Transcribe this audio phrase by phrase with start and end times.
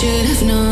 [0.00, 0.67] should have known.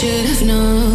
[0.00, 0.87] should have known.